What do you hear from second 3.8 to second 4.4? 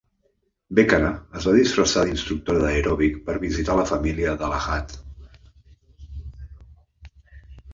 la família